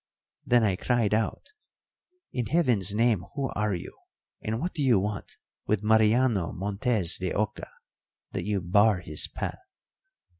Then 0.47 0.63
I 0.63 0.77
cried 0.77 1.13
out, 1.13 1.51
'In 2.31 2.47
Heaven's 2.47 2.91
name, 2.91 3.23
who 3.35 3.49
are 3.51 3.75
you, 3.75 3.95
and 4.41 4.59
what 4.59 4.73
do 4.73 4.81
you 4.81 4.99
want 4.99 5.37
with 5.67 5.83
Mariano 5.83 6.51
Montes 6.53 7.19
de 7.19 7.31
Oca, 7.31 7.69
that 8.31 8.43
you 8.43 8.61
bar 8.61 9.01
his 9.01 9.27
path?' 9.27 9.59